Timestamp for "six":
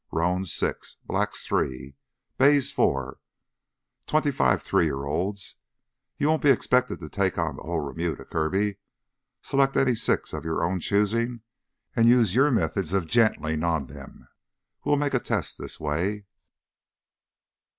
9.93-10.33